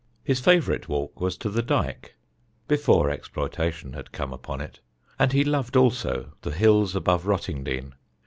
His 0.23 0.39
favourite 0.39 0.89
walk 0.89 1.21
was 1.21 1.37
to 1.37 1.47
the 1.51 1.61
Dyke 1.61 2.15
(before 2.67 3.11
exploitation 3.11 3.93
had 3.93 4.11
come 4.11 4.33
upon 4.33 4.59
it), 4.59 4.79
and 5.19 5.31
he 5.31 5.43
loved 5.43 5.75
also 5.77 6.31
the 6.41 6.49
hills 6.53 6.95
above 6.95 7.25
Rottingdean. 7.27 7.93